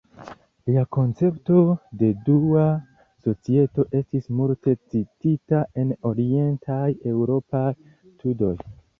[0.67, 1.57] Lia koncepto
[1.97, 2.63] de dua
[3.27, 8.55] societo estis multe citita en Orientaj Eŭropaj Studoj.